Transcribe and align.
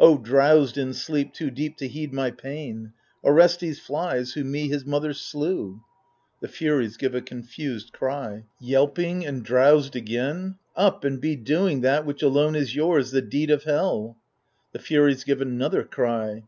O 0.00 0.18
drowsed 0.18 0.76
in 0.76 0.92
sleep 0.92 1.32
too 1.32 1.48
deep 1.48 1.76
to 1.76 1.86
heed 1.86 2.12
my 2.12 2.32
pain! 2.32 2.92
Orestes 3.22 3.78
flies, 3.78 4.32
who 4.32 4.42
me, 4.42 4.66
his 4.66 4.84
mother, 4.84 5.12
slew. 5.14 5.80
\The 6.40 6.48
Furies 6.48 6.96
give 6.96 7.14
a 7.14 7.20
confused 7.20 7.92
cry. 7.92 8.46
Yelping, 8.58 9.24
and 9.24 9.44
drowsed 9.44 9.94
again? 9.94 10.56
Up 10.74 11.04
and 11.04 11.20
be 11.20 11.36
doing 11.36 11.82
That 11.82 12.04
which 12.04 12.20
alone 12.20 12.56
is 12.56 12.74
yours, 12.74 13.12
the 13.12 13.22
deed 13.22 13.52
of 13.52 13.62
hell 13.62 14.06
1 14.06 14.16
\The 14.72 14.78
Furies 14.80 15.22
give 15.22 15.40
another 15.40 15.84
cry. 15.84 16.42